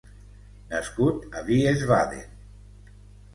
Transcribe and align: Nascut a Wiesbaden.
Nascut 0.71 1.27
a 1.35 1.43
Wiesbaden. 1.49 2.25